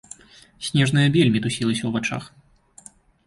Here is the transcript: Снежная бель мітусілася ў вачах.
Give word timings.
Снежная 0.67 1.03
бель 1.17 1.29
мітусілася 1.35 1.83
ў 1.85 1.91
вачах. 1.97 2.23